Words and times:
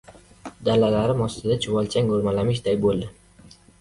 Dalalarim 0.69 1.21
ostida 1.25 1.57
chuvalchang 1.65 2.09
o‘rmalamishday 2.17 2.81
bo‘ldi. 2.87 3.11